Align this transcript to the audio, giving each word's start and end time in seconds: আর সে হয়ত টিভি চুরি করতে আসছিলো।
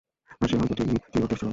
আর 0.41 0.47
সে 0.49 0.55
হয়ত 0.57 0.71
টিভি 0.77 0.95
চুরি 1.03 1.19
করতে 1.21 1.33
আসছিলো। 1.35 1.49